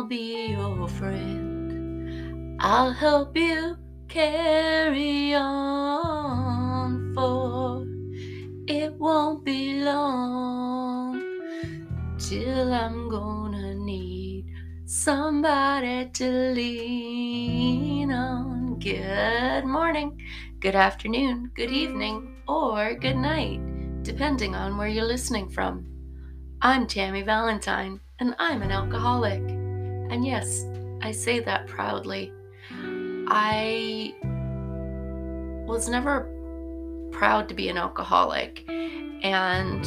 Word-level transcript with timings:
I'll 0.00 0.06
be 0.06 0.46
your 0.52 0.88
friend. 0.88 2.56
I'll 2.58 2.90
help 2.90 3.36
you 3.36 3.76
carry 4.08 5.34
on, 5.34 7.12
for 7.14 7.84
it 8.66 8.94
won't 8.94 9.44
be 9.44 9.82
long 9.84 11.20
till 12.18 12.72
I'm 12.72 13.10
gonna 13.10 13.74
need 13.74 14.46
somebody 14.86 16.08
to 16.14 16.30
lean 16.54 18.10
on. 18.10 18.78
Good 18.78 19.66
morning, 19.66 20.18
good 20.60 20.76
afternoon, 20.76 21.50
good 21.54 21.70
evening, 21.70 22.36
or 22.48 22.94
good 22.94 23.18
night, 23.18 23.60
depending 24.02 24.54
on 24.54 24.78
where 24.78 24.88
you're 24.88 25.04
listening 25.04 25.50
from. 25.50 25.84
I'm 26.62 26.86
Tammy 26.86 27.20
Valentine, 27.20 28.00
and 28.18 28.34
I'm 28.38 28.62
an 28.62 28.70
alcoholic. 28.70 29.59
And 30.10 30.26
yes, 30.26 30.66
I 31.02 31.12
say 31.12 31.40
that 31.40 31.66
proudly. 31.66 32.32
I 33.28 34.14
was 35.66 35.88
never 35.88 36.28
proud 37.12 37.48
to 37.48 37.54
be 37.54 37.68
an 37.68 37.78
alcoholic, 37.78 38.64
and 38.68 39.86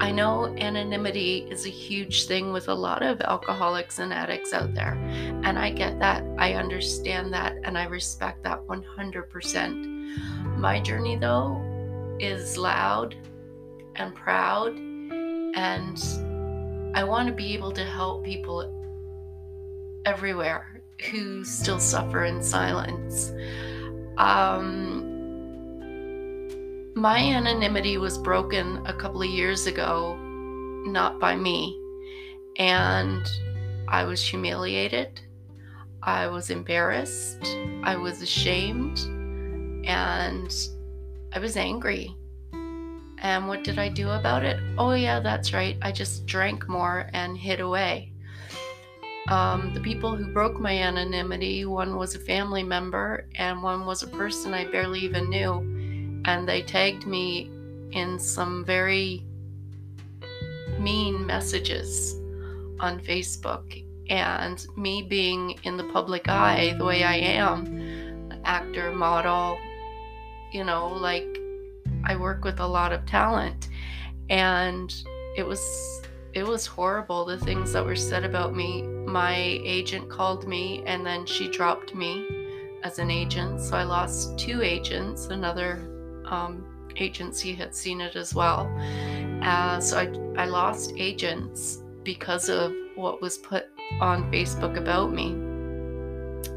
I 0.00 0.12
know 0.12 0.54
anonymity 0.58 1.48
is 1.50 1.66
a 1.66 1.70
huge 1.70 2.26
thing 2.26 2.52
with 2.52 2.68
a 2.68 2.74
lot 2.74 3.02
of 3.02 3.20
alcoholics 3.20 3.98
and 3.98 4.12
addicts 4.12 4.52
out 4.52 4.74
there. 4.74 4.94
And 5.42 5.58
I 5.58 5.70
get 5.70 5.98
that. 5.98 6.22
I 6.38 6.54
understand 6.54 7.32
that. 7.34 7.56
And 7.64 7.76
I 7.76 7.86
respect 7.86 8.44
that 8.44 8.64
100%. 8.68 10.56
My 10.56 10.78
journey, 10.80 11.16
though, 11.16 11.60
is 12.20 12.56
loud 12.56 13.16
and 13.96 14.14
proud. 14.14 14.76
And 14.76 16.00
I 16.94 17.02
want 17.02 17.26
to 17.26 17.34
be 17.34 17.54
able 17.54 17.72
to 17.72 17.84
help 17.84 18.24
people 18.24 18.77
everywhere 20.04 20.82
who 21.10 21.44
still 21.44 21.80
suffer 21.80 22.24
in 22.24 22.42
silence. 22.42 23.32
Um, 24.16 25.18
my 26.94 27.18
anonymity 27.18 27.98
was 27.98 28.18
broken 28.18 28.84
a 28.86 28.92
couple 28.92 29.22
of 29.22 29.28
years 29.28 29.66
ago, 29.66 30.16
not 30.86 31.20
by 31.20 31.36
me. 31.36 31.80
And 32.58 33.24
I 33.86 34.02
was 34.04 34.20
humiliated. 34.20 35.20
I 36.02 36.26
was 36.26 36.50
embarrassed. 36.50 37.56
I 37.84 37.94
was 37.96 38.20
ashamed. 38.20 38.98
And 39.86 40.52
I 41.32 41.38
was 41.38 41.56
angry. 41.56 42.16
And 43.20 43.48
what 43.48 43.62
did 43.64 43.78
I 43.78 43.88
do 43.88 44.10
about 44.10 44.44
it? 44.44 44.60
Oh, 44.76 44.92
yeah, 44.92 45.20
that's 45.20 45.52
right. 45.52 45.76
I 45.82 45.92
just 45.92 46.26
drank 46.26 46.68
more 46.68 47.08
and 47.12 47.36
hid 47.36 47.60
away. 47.60 48.12
Um, 49.30 49.72
the 49.74 49.80
people 49.80 50.16
who 50.16 50.32
broke 50.32 50.58
my 50.58 50.72
anonymity 50.72 51.64
one 51.64 51.96
was 51.96 52.14
a 52.14 52.18
family 52.18 52.62
member, 52.62 53.26
and 53.34 53.62
one 53.62 53.84
was 53.84 54.02
a 54.02 54.06
person 54.08 54.54
I 54.54 54.64
barely 54.64 55.00
even 55.00 55.28
knew 55.28 55.78
and 56.28 56.46
they 56.46 56.60
tagged 56.60 57.06
me 57.06 57.50
in 57.92 58.18
some 58.18 58.62
very 58.64 59.24
mean 60.78 61.24
messages 61.26 62.14
on 62.80 63.00
Facebook. 63.00 63.84
And 64.10 64.64
me 64.76 65.02
being 65.02 65.58
in 65.64 65.76
the 65.76 65.84
public 65.84 66.28
eye 66.28 66.74
the 66.78 66.84
way 66.84 67.02
I 67.02 67.16
am, 67.16 68.30
actor, 68.44 68.92
model, 68.92 69.58
you 70.52 70.64
know, 70.64 70.88
like 70.88 71.26
I 72.04 72.16
work 72.16 72.44
with 72.44 72.60
a 72.60 72.66
lot 72.66 72.92
of 72.92 73.04
talent. 73.06 73.68
And 74.28 74.94
it 75.36 75.46
was 75.46 76.02
it 76.34 76.46
was 76.46 76.66
horrible 76.66 77.24
the 77.24 77.38
things 77.38 77.72
that 77.72 77.84
were 77.84 77.96
said 77.96 78.24
about 78.24 78.54
me. 78.54 78.82
My 78.82 79.36
agent 79.36 80.10
called 80.10 80.46
me 80.46 80.82
and 80.86 81.04
then 81.04 81.26
she 81.26 81.48
dropped 81.48 81.94
me 81.94 82.26
as 82.82 82.98
an 82.98 83.10
agent. 83.10 83.60
So 83.60 83.76
I 83.76 83.82
lost 83.82 84.38
two 84.38 84.62
agents, 84.62 85.26
another 85.26 85.76
um, 86.26 86.64
agency 86.96 87.54
had 87.54 87.74
seen 87.74 88.00
it 88.00 88.16
as 88.16 88.34
well. 88.34 88.70
Uh, 89.42 89.80
so 89.80 89.98
I, 89.98 90.42
I 90.42 90.46
lost 90.46 90.92
agents 90.96 91.82
because 92.02 92.48
of 92.48 92.72
what 92.94 93.20
was 93.22 93.38
put 93.38 93.66
on 94.00 94.30
Facebook 94.30 94.76
about 94.76 95.12
me. 95.12 95.32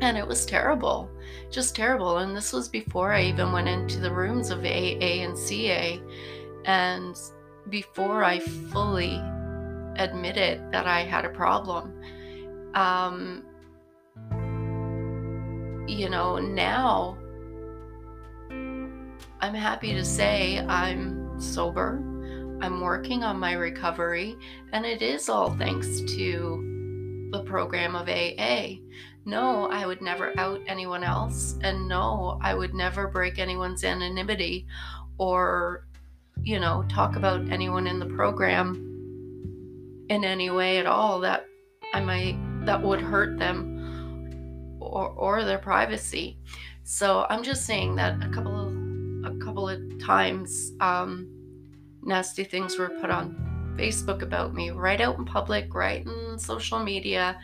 And 0.00 0.16
it 0.16 0.26
was 0.26 0.46
terrible, 0.46 1.10
just 1.50 1.74
terrible. 1.74 2.18
And 2.18 2.36
this 2.36 2.52
was 2.52 2.68
before 2.68 3.12
I 3.12 3.24
even 3.24 3.52
went 3.52 3.68
into 3.68 4.00
the 4.00 4.12
rooms 4.12 4.50
of 4.50 4.60
AA 4.60 5.24
and 5.24 5.36
CA, 5.36 6.00
and 6.64 7.18
before 7.68 8.24
I 8.24 8.38
fully 8.38 9.20
admitted 9.98 10.72
that 10.72 10.86
I 10.86 11.02
had 11.02 11.24
a 11.24 11.30
problem. 11.30 12.00
Um, 12.74 13.44
you 15.88 16.08
know, 16.08 16.38
now 16.38 17.18
I'm 19.40 19.54
happy 19.54 19.94
to 19.94 20.04
say 20.04 20.58
I'm 20.60 21.40
sober. 21.40 22.02
I'm 22.60 22.80
working 22.80 23.22
on 23.22 23.38
my 23.38 23.52
recovery, 23.52 24.36
and 24.72 24.84
it 24.84 25.00
is 25.00 25.28
all 25.28 25.54
thanks 25.56 26.00
to 26.00 27.28
the 27.32 27.42
program 27.44 27.94
of 27.94 28.08
AA. 28.08 28.78
No, 29.24 29.70
I 29.70 29.86
would 29.86 30.00
never 30.00 30.32
out 30.38 30.60
anyone 30.66 31.04
else, 31.04 31.56
and 31.62 31.86
no, 31.86 32.38
I 32.42 32.54
would 32.54 32.74
never 32.74 33.08
break 33.08 33.38
anyone's 33.38 33.84
anonymity 33.84 34.66
or, 35.18 35.86
you 36.42 36.58
know, 36.58 36.84
talk 36.88 37.16
about 37.16 37.48
anyone 37.50 37.86
in 37.86 37.98
the 37.98 38.06
program 38.06 38.87
in 40.08 40.24
any 40.24 40.50
way 40.50 40.78
at 40.78 40.86
all 40.86 41.20
that 41.20 41.46
I 41.92 42.00
might 42.00 42.36
that 42.64 42.82
would 42.82 43.00
hurt 43.00 43.38
them 43.38 44.76
or 44.80 45.08
or 45.08 45.44
their 45.44 45.58
privacy. 45.58 46.38
So 46.84 47.26
I'm 47.28 47.42
just 47.42 47.66
saying 47.66 47.96
that 47.96 48.24
a 48.24 48.28
couple 48.28 48.58
of 48.58 49.34
a 49.34 49.38
couple 49.44 49.68
of 49.68 49.80
times 50.00 50.72
um, 50.80 51.28
nasty 52.02 52.44
things 52.44 52.78
were 52.78 52.88
put 53.00 53.10
on 53.10 53.74
Facebook 53.78 54.22
about 54.22 54.54
me, 54.54 54.70
right 54.70 55.00
out 55.00 55.18
in 55.18 55.24
public, 55.24 55.74
right 55.74 56.04
in 56.04 56.38
social 56.38 56.82
media, 56.82 57.38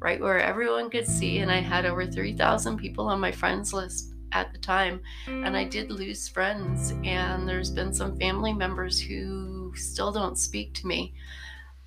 right 0.00 0.20
where 0.20 0.40
everyone 0.40 0.90
could 0.90 1.06
see. 1.06 1.38
And 1.38 1.50
I 1.50 1.60
had 1.60 1.84
over 1.84 2.06
3,000 2.06 2.76
people 2.76 3.08
on 3.08 3.20
my 3.20 3.32
friends 3.32 3.72
list 3.72 4.14
at 4.32 4.52
the 4.52 4.58
time. 4.58 5.00
And 5.26 5.56
I 5.56 5.64
did 5.64 5.90
lose 5.90 6.28
friends, 6.28 6.92
and 7.04 7.48
there's 7.48 7.70
been 7.70 7.92
some 7.92 8.16
family 8.18 8.52
members 8.52 9.00
who 9.00 9.72
still 9.74 10.12
don't 10.12 10.38
speak 10.38 10.74
to 10.74 10.86
me. 10.86 11.14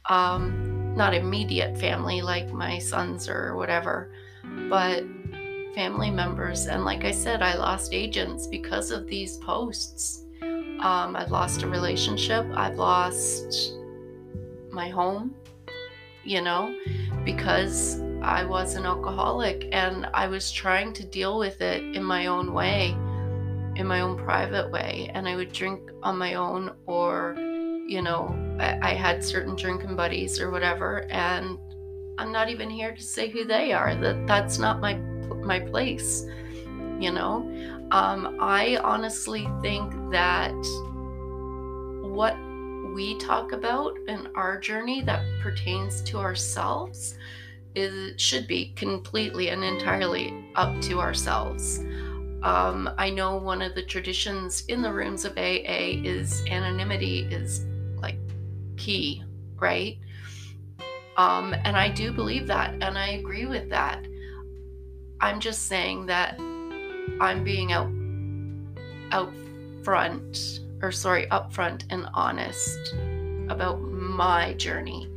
Um, 0.09 0.93
not 0.95 1.13
immediate 1.13 1.77
family 1.77 2.21
like 2.21 2.51
my 2.51 2.77
sons 2.77 3.27
or 3.27 3.55
whatever, 3.55 4.11
but 4.69 5.03
family 5.73 6.11
members. 6.11 6.67
And 6.67 6.85
like 6.85 7.03
I 7.03 7.11
said, 7.11 7.41
I 7.41 7.55
lost 7.55 7.93
agents 7.93 8.47
because 8.47 8.91
of 8.91 9.07
these 9.07 9.37
posts. 9.37 10.25
Um, 10.41 11.15
I've 11.15 11.31
lost 11.31 11.63
a 11.63 11.67
relationship, 11.67 12.45
I've 12.55 12.75
lost 12.75 13.73
my 14.71 14.89
home, 14.89 15.33
you 16.23 16.41
know, 16.41 16.75
because 17.23 18.01
I 18.21 18.43
was 18.43 18.75
an 18.75 18.85
alcoholic 18.85 19.69
and 19.71 20.07
I 20.13 20.27
was 20.27 20.51
trying 20.51 20.93
to 20.93 21.05
deal 21.05 21.39
with 21.39 21.61
it 21.61 21.95
in 21.95 22.03
my 22.03 22.25
own 22.25 22.53
way, 22.53 22.89
in 23.75 23.87
my 23.87 24.01
own 24.01 24.17
private 24.17 24.69
way. 24.71 25.09
And 25.13 25.27
I 25.27 25.35
would 25.35 25.53
drink 25.53 25.89
on 26.01 26.17
my 26.17 26.33
own, 26.33 26.75
or, 26.85 27.35
you 27.93 28.01
know, 28.01 28.35
I, 28.59 28.91
I 28.91 28.93
had 28.95 29.23
certain 29.23 29.55
drinking 29.55 29.95
buddies 29.95 30.39
or 30.39 30.49
whatever. 30.49 31.05
And 31.09 31.57
I'm 32.17 32.31
not 32.31 32.49
even 32.49 32.69
here 32.69 32.93
to 32.93 33.01
say 33.01 33.29
who 33.29 33.45
they 33.45 33.71
are. 33.71 33.95
That 33.95 34.27
that's 34.27 34.57
not 34.57 34.81
my 34.81 34.95
my 35.43 35.59
place 35.59 36.25
you 36.99 37.11
know 37.11 37.37
um, 37.91 38.37
i 38.39 38.77
honestly 38.83 39.47
think 39.61 39.91
that 40.11 40.53
what 42.03 42.35
we 42.95 43.17
talk 43.17 43.51
about 43.51 43.97
in 44.07 44.27
our 44.35 44.59
journey 44.59 45.01
that 45.01 45.23
pertains 45.41 46.01
to 46.01 46.17
ourselves 46.17 47.17
is 47.75 48.21
should 48.21 48.47
be 48.47 48.71
completely 48.75 49.49
and 49.49 49.63
entirely 49.63 50.45
up 50.55 50.79
to 50.81 50.99
ourselves 50.99 51.79
um, 52.43 52.89
i 52.97 53.09
know 53.09 53.35
one 53.37 53.61
of 53.61 53.73
the 53.75 53.83
traditions 53.83 54.63
in 54.67 54.81
the 54.81 54.93
rooms 54.93 55.25
of 55.25 55.35
aa 55.37 56.01
is 56.05 56.45
anonymity 56.47 57.27
is 57.31 57.65
key 58.77 59.23
right? 59.59 59.97
Um, 61.15 61.53
and 61.53 61.77
i 61.77 61.89
do 61.89 62.11
believe 62.11 62.47
that 62.47 62.73
and 62.81 62.97
i 62.97 63.09
agree 63.09 63.45
with 63.45 63.69
that. 63.69 64.03
I'm 65.21 65.39
just 65.39 65.67
saying 65.67 66.07
that 66.07 66.37
I'm 67.21 67.43
being 67.43 67.71
out 67.71 67.91
out 69.11 69.33
front 69.83 70.59
or 70.83 70.91
sorry, 70.91 71.25
upfront 71.27 71.85
and 71.91 72.07
honest 72.13 72.93
about 73.47 73.81
my 73.81 74.53
journey, 74.55 75.09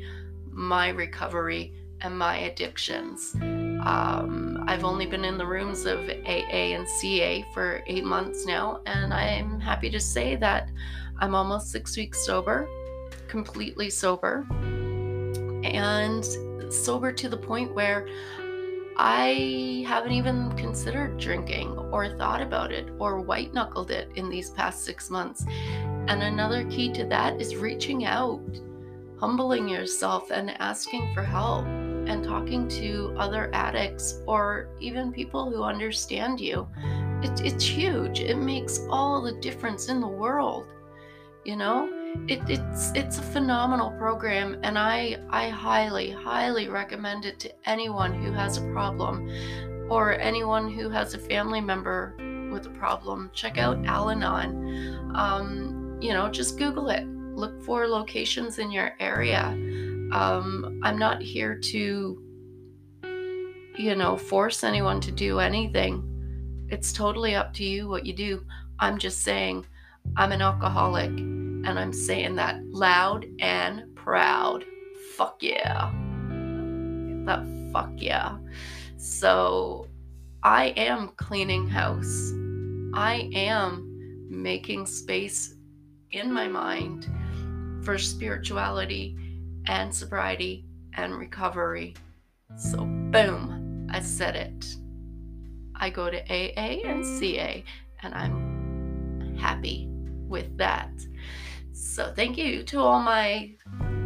my 0.49 0.91
recovery, 0.91 1.73
and 2.03 2.17
my 2.17 2.37
addictions. 2.37 3.35
Um, 3.35 4.63
I've 4.69 4.85
only 4.85 5.07
been 5.07 5.25
in 5.25 5.39
the 5.39 5.47
rooms 5.47 5.87
of 5.87 5.99
AA 6.09 6.75
and 6.77 6.89
CA 6.89 7.45
for 7.53 7.83
eight 7.89 8.05
months 8.05 8.47
now, 8.47 8.81
and 8.87 9.13
I'm 9.13 9.59
happy 9.59 9.91
to 9.91 9.99
say 9.99 10.37
that 10.37 10.71
I'm 11.19 11.35
almost 11.35 11.73
six 11.73 11.97
weeks 11.97 12.25
sober, 12.25 12.69
completely 13.29 13.91
sober. 13.91 14.47
And 15.65 16.25
sober 16.73 17.13
to 17.13 17.29
the 17.29 17.37
point 17.37 17.75
where 17.75 18.07
I 18.99 19.85
haven't 19.87 20.13
even 20.13 20.53
considered 20.57 21.19
drinking 21.19 21.77
or 21.93 22.17
thought 22.17 22.41
about 22.41 22.73
it 22.73 22.89
or 22.99 23.21
white 23.21 23.53
knuckled 23.53 23.91
it 23.91 24.11
in 24.17 24.31
these 24.31 24.51
past 24.51 24.85
six 24.85 25.11
months. 25.11 25.45
And 25.47 26.23
another 26.23 26.65
key 26.65 26.93
to 26.95 27.05
that 27.07 27.41
is 27.41 27.57
reaching 27.57 28.07
out, 28.07 28.41
humbling 29.19 29.69
yourself, 29.69 30.31
and 30.31 30.51
asking 30.63 31.13
for 31.13 31.23
help 31.23 31.67
and 31.67 32.25
talking 32.25 32.69
to 32.69 33.15
other 33.19 33.51
addicts 33.53 34.23
or 34.27 34.69
even 34.81 35.13
people 35.13 35.51
who 35.51 35.63
understand 35.63 36.41
you. 36.41 36.67
It, 37.23 37.41
it's 37.41 37.65
huge. 37.65 38.21
It 38.21 38.39
makes 38.39 38.81
all 38.89 39.21
the 39.21 39.33
difference 39.41 39.89
in 39.89 40.01
the 40.01 40.09
world. 40.09 40.69
You 41.45 41.57
know, 41.57 41.96
it, 42.29 42.41
it's 42.49 42.93
it's 42.95 43.19
a 43.19 43.23
phenomenal 43.23 43.91
program, 43.93 44.59
and 44.63 44.79
I 44.79 45.19
I 45.31 45.49
highly 45.49 46.11
highly 46.11 46.69
recommend 46.69 47.25
it 47.25 47.39
to 47.41 47.69
anyone 47.69 48.13
who 48.13 48.33
has 48.33 48.59
a 48.59 48.63
problem, 48.73 49.31
or 49.91 50.19
anyone 50.19 50.71
who 50.71 50.89
has 50.91 51.15
a 51.15 51.19
family 51.19 51.61
member 51.61 52.17
with 52.53 52.67
a 52.67 52.71
problem. 52.71 53.31
Check 53.35 53.59
out 53.59 53.85
Al-Anon. 53.87 55.13
Um, 55.15 55.99
you 56.01 56.13
know, 56.13 56.29
just 56.29 56.59
Google 56.59 56.89
it. 56.91 57.07
Look 57.07 57.63
for 57.63 57.87
locations 57.87 58.59
in 58.59 58.71
your 58.71 58.95
area. 59.01 59.47
Um, 60.13 60.81
I'm 60.83 60.99
not 60.99 61.21
here 61.21 61.59
to, 61.59 62.23
you 63.77 63.95
know, 63.95 64.17
force 64.17 64.65
anyone 64.65 65.01
to 65.01 65.13
do 65.13 65.41
anything. 65.41 66.03
It's 66.69 66.93
totally 66.93 67.35
up 67.35 67.53
to 67.55 67.65
you 67.65 67.89
what 67.89 68.07
you 68.07 68.13
do. 68.13 68.45
I'm 68.79 68.99
just 68.99 69.23
saying, 69.23 69.67
I'm 70.17 70.33
an 70.33 70.43
alcoholic 70.43 71.11
and 71.67 71.81
I'm 71.81 71.93
saying 71.93 72.37
that 72.37 72.65
loud 72.67 73.27
and 73.41 73.95
proud. 73.97 74.65
Fuck 75.17 75.43
yeah. 75.43 75.91
That 77.25 77.45
fuck 77.73 77.91
yeah. 77.97 78.39
So 78.97 79.89
I 80.45 80.67
am 80.77 81.09
cleaning 81.17 81.67
house. 81.67 82.33
I 82.95 83.29
am 83.35 84.27
making 84.31 84.87
space 84.87 85.57
in 86.13 86.33
my 86.33 86.47
mind 86.47 87.09
for 87.85 87.99
spirituality 87.99 89.17
and 89.67 89.93
sobriety 89.93 90.65
and 90.95 91.17
recovery. 91.17 91.95
So, 92.57 92.79
boom, 92.79 93.89
I 93.91 94.01
said 94.01 94.37
it. 94.37 94.77
I 95.75 95.91
go 95.91 96.11
to 96.11 96.21
AA 96.31 96.89
and 96.89 97.05
CA, 97.05 97.65
and 98.03 98.15
I'm 98.15 99.37
happy 99.37 99.89
with 100.29 100.57
that. 100.59 100.91
So, 101.77 102.11
thank 102.11 102.39
you 102.39 102.63
to 102.65 102.81
all 102.81 103.01
my 103.01 103.53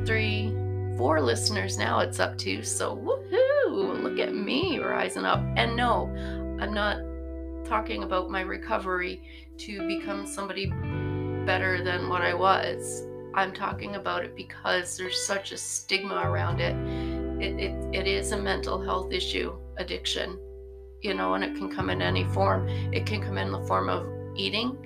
three, 0.04 0.52
four 0.98 1.20
listeners 1.20 1.78
now 1.78 2.00
it's 2.00 2.18
up 2.18 2.36
to. 2.38 2.64
So, 2.64 2.96
woohoo! 2.96 4.02
Look 4.02 4.18
at 4.18 4.34
me 4.34 4.80
rising 4.80 5.24
up. 5.24 5.40
And 5.54 5.76
no, 5.76 6.08
I'm 6.60 6.74
not 6.74 6.98
talking 7.64 8.02
about 8.02 8.28
my 8.28 8.40
recovery 8.40 9.22
to 9.58 9.86
become 9.86 10.26
somebody 10.26 10.66
better 11.46 11.84
than 11.84 12.08
what 12.08 12.22
I 12.22 12.34
was. 12.34 13.06
I'm 13.34 13.52
talking 13.52 13.94
about 13.94 14.24
it 14.24 14.34
because 14.34 14.96
there's 14.96 15.24
such 15.24 15.52
a 15.52 15.56
stigma 15.56 16.16
around 16.28 16.60
it. 16.60 16.74
It, 17.40 17.60
it, 17.60 17.94
it 17.94 18.06
is 18.08 18.32
a 18.32 18.36
mental 18.36 18.82
health 18.82 19.12
issue, 19.12 19.56
addiction, 19.76 20.40
you 21.02 21.14
know, 21.14 21.34
and 21.34 21.44
it 21.44 21.54
can 21.54 21.70
come 21.70 21.88
in 21.88 22.02
any 22.02 22.24
form. 22.24 22.68
It 22.92 23.06
can 23.06 23.22
come 23.22 23.38
in 23.38 23.52
the 23.52 23.62
form 23.62 23.88
of 23.88 24.08
eating, 24.34 24.76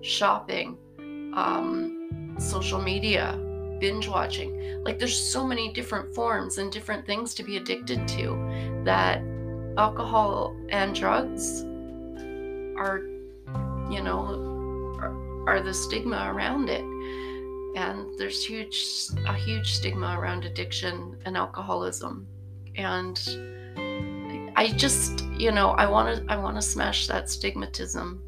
shopping, 0.00 0.76
um, 1.34 2.01
social 2.42 2.80
media, 2.80 3.38
binge 3.80 4.08
watching. 4.08 4.82
Like 4.84 4.98
there's 4.98 5.18
so 5.18 5.46
many 5.46 5.72
different 5.72 6.14
forms 6.14 6.58
and 6.58 6.70
different 6.70 7.06
things 7.06 7.34
to 7.34 7.42
be 7.42 7.56
addicted 7.56 8.06
to 8.08 8.82
that 8.84 9.22
alcohol 9.76 10.56
and 10.70 10.94
drugs 10.94 11.62
are, 12.76 13.00
you 13.90 14.02
know, 14.02 14.94
are, 14.98 15.48
are 15.48 15.60
the 15.60 15.72
stigma 15.74 16.30
around 16.34 16.68
it. 16.68 16.84
And 17.74 18.18
there's 18.18 18.44
huge 18.44 18.76
a 19.26 19.34
huge 19.34 19.74
stigma 19.74 20.16
around 20.18 20.44
addiction 20.44 21.16
and 21.24 21.36
alcoholism. 21.36 22.26
And 22.76 23.18
i 24.56 24.68
just 24.68 25.24
you 25.38 25.50
know 25.50 25.70
i 25.70 25.86
want 25.86 26.14
to 26.14 26.32
i 26.32 26.36
want 26.36 26.56
to 26.56 26.62
smash 26.62 27.06
that 27.06 27.24
stigmatism 27.24 28.18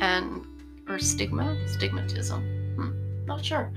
and 0.00 0.46
or 0.88 0.98
stigma 0.98 1.56
stigmatism 1.66 2.61
not 3.26 3.44
sure. 3.44 3.72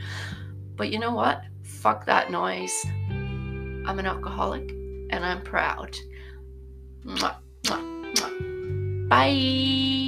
But 0.76 0.92
you 0.92 1.00
know 1.00 1.12
what? 1.12 1.44
Fuck 1.64 2.06
that 2.06 2.32
noise. 2.32 2.86
I'm 3.10 4.00
an 4.00 4.06
alcoholic 4.06 4.72
and 5.12 5.24
i'm 5.26 5.42
proud. 5.42 5.96
Mwah, 7.06 7.36
mwah, 7.64 8.14
mwah. 8.16 9.10
bye 9.10 10.05